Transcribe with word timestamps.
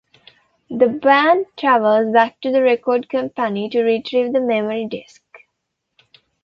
The 0.71 0.87
band 0.87 1.45
travels 1.55 2.11
back 2.11 2.41
to 2.41 2.49
the 2.51 2.63
record 2.63 3.07
company 3.07 3.69
to 3.69 3.83
retrieve 3.83 4.33
the 4.33 4.41
memory 4.41 4.87
disks. 4.87 5.23